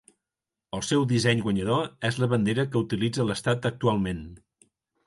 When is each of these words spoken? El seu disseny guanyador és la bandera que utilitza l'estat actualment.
El 0.77 0.81
seu 0.87 1.05
disseny 1.11 1.43
guanyador 1.47 1.85
és 2.11 2.19
la 2.25 2.31
bandera 2.35 2.67
que 2.73 2.83
utilitza 2.85 3.31
l'estat 3.31 3.73
actualment. 3.75 4.27